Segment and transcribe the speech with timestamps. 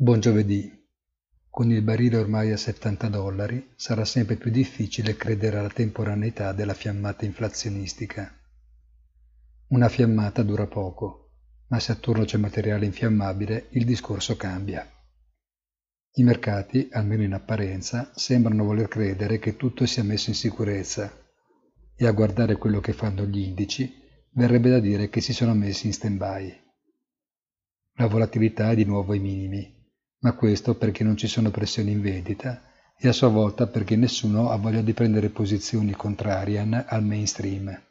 [0.00, 0.72] Buon giovedì.
[1.50, 6.72] Con il barile ormai a 70 dollari sarà sempre più difficile credere alla temporaneità della
[6.72, 8.32] fiammata inflazionistica.
[9.70, 11.32] Una fiammata dura poco,
[11.66, 14.88] ma se attorno c'è materiale infiammabile il discorso cambia.
[16.12, 21.12] I mercati, almeno in apparenza, sembrano voler credere che tutto sia messo in sicurezza
[21.96, 23.92] e a guardare quello che fanno gli indici
[24.34, 26.56] verrebbe da dire che si sono messi in stand-by.
[27.94, 29.76] La volatilità è di nuovo ai minimi
[30.20, 32.62] ma questo perché non ci sono pressioni in vendita
[32.98, 37.86] e a sua volta perché nessuno ha voglia di prendere posizioni contrarian al mainstream.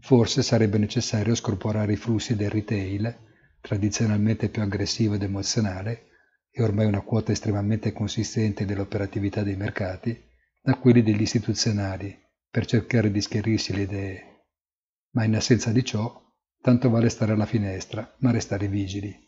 [0.00, 3.16] Forse sarebbe necessario scorporare i flussi del retail,
[3.60, 6.06] tradizionalmente più aggressivo ed emozionale,
[6.50, 10.20] e ormai una quota estremamente consistente dell'operatività dei mercati,
[10.60, 12.16] da quelli degli istituzionali,
[12.50, 14.22] per cercare di schiarirsi le idee.
[15.10, 16.20] Ma in assenza di ciò,
[16.60, 19.27] tanto vale stare alla finestra, ma restare vigili.